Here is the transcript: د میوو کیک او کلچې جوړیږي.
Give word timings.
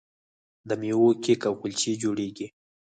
د 0.67 0.69
میوو 0.81 1.09
کیک 1.23 1.41
او 1.49 1.53
کلچې 1.61 1.91
جوړیږي. 2.01 2.47